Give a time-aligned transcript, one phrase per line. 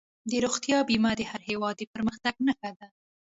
[0.29, 2.87] د روغتیا بیمه د هر هېواد د پرمختګ نښه ده.